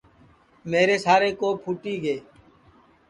[0.71, 2.17] میرے سارے کوپ پھوٹی گے